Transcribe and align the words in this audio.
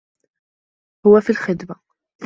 هو 1.07 1.21
في 1.21 1.29
الخدمة. 1.29 1.75